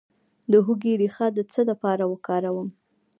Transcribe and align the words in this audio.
د 0.51 0.53
هوږې 0.65 0.93
ریښه 1.01 1.27
د 1.37 1.39
څه 1.51 1.61
لپاره 1.69 2.03
وکاروم؟ 2.11 2.69